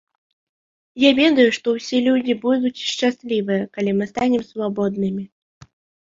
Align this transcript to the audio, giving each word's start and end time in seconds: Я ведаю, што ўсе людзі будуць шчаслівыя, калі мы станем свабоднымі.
Я 1.01 1.09
ведаю, 1.17 1.43
што 1.57 1.67
ўсе 1.75 1.97
людзі 2.05 2.33
будуць 2.45 2.85
шчаслівыя, 2.91 3.67
калі 3.75 3.91
мы 3.99 4.07
станем 4.13 4.41
свабоднымі. 4.47 5.21